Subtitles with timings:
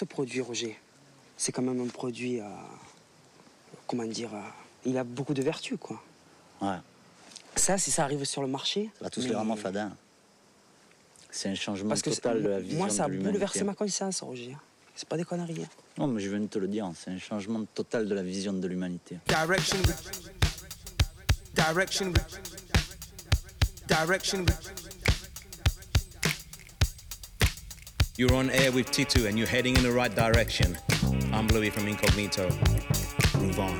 [0.00, 0.78] ce produit, Roger,
[1.36, 2.44] c'est quand même un produit, euh,
[3.86, 4.40] comment dire, euh,
[4.86, 6.02] il a beaucoup de vertus, quoi.
[6.62, 6.78] Ouais,
[7.54, 8.88] Ça, si ça arrive sur le marché.
[8.98, 9.92] ça va tous mais- les rendre fadin.
[11.30, 13.74] C'est un changement Parce que total de la vision moi, ça a de bouleversé ma
[13.74, 14.56] conscience, Roger.
[14.94, 15.62] C'est pas des conneries.
[15.64, 15.68] hein.
[15.98, 18.54] Non, mais je viens de te le dire, c'est un changement total de la vision
[18.54, 19.18] de l'humanité.
[19.28, 19.78] Direction.
[21.54, 22.12] Direction.
[23.86, 24.44] Direction.
[28.16, 30.76] You're on air with Titu and you're heading in the right direction.
[31.32, 32.50] I'm Louis from Incognito.
[33.38, 33.78] Move on.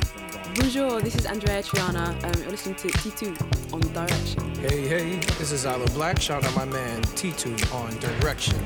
[0.55, 2.09] Bonjour, this is Andrea Triana.
[2.25, 4.55] Um, you're listening to T2 on Direction.
[4.57, 6.21] Hey, hey, this is Isla Black.
[6.21, 8.59] Shout out my man T2 on Direction.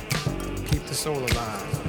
[0.67, 1.81] Keep the soul alive.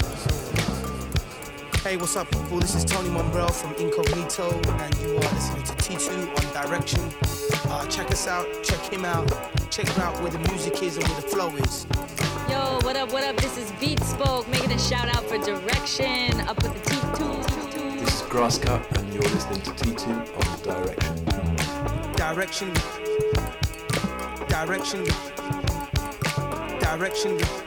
[1.84, 2.60] Hey, what's up, people?
[2.60, 4.50] This is Tony Monbrell from Incognito,
[4.80, 7.02] and you are listening to T2 on Direction.
[7.70, 9.30] Uh, check us out, check him out,
[9.70, 11.86] check him out where the music is and where the flow is.
[12.50, 13.36] Yo, what up, what up?
[13.38, 16.40] This is Beat Spoke making a shout out for direction.
[16.42, 18.00] Up with the T2.
[18.00, 21.26] This is Grasscut, and you're listening to T2 on Direction.
[22.16, 22.74] Direction.
[24.48, 25.04] Direction.
[26.80, 27.65] Direction.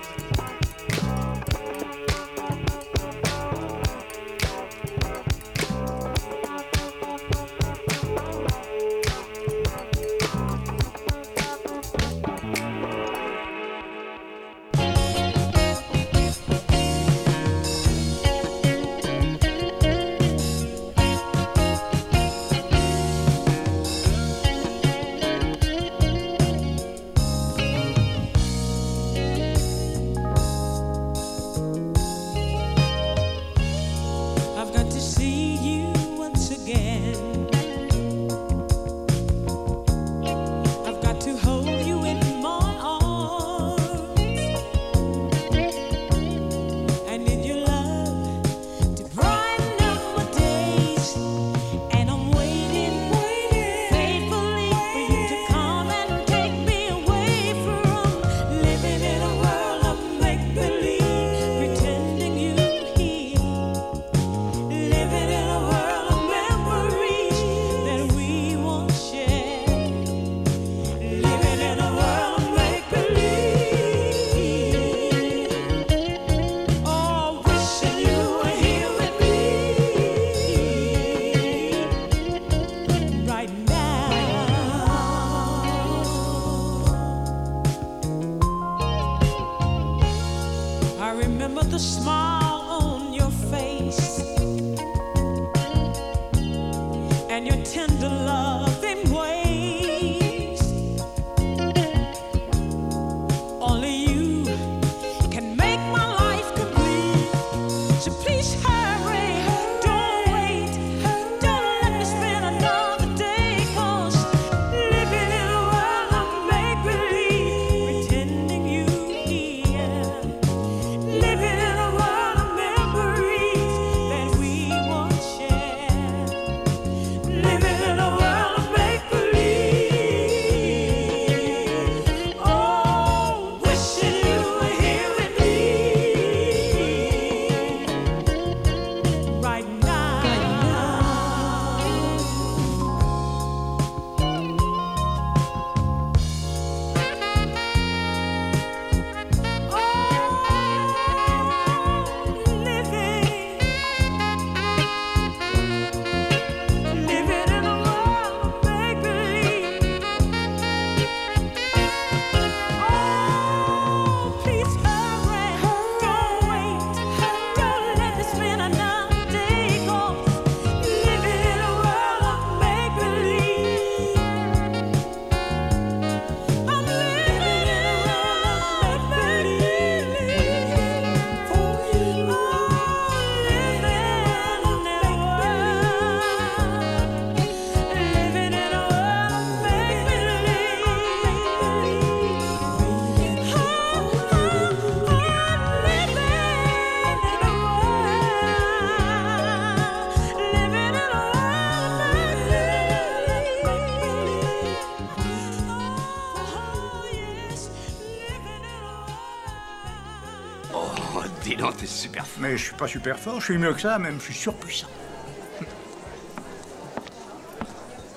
[212.48, 214.86] Mais je suis pas super fort, je suis mieux que ça, même, je suis surpuissant.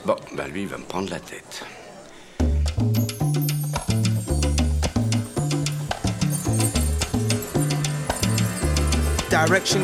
[0.05, 1.65] Bon, bah lui, il va me prendre la tête.
[9.29, 9.83] direction.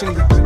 [0.00, 0.37] action.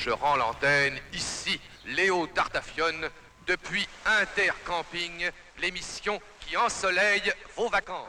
[0.00, 3.10] Je rends l'antenne ici, Léo Tartafione,
[3.46, 8.08] depuis Intercamping, l'émission qui ensoleille vos vacances.